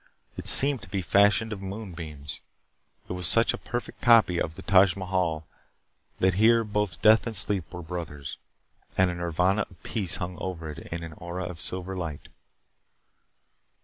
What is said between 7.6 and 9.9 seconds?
were brothers and a nirvana of